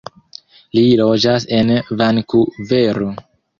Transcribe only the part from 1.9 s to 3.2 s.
Vankuvero.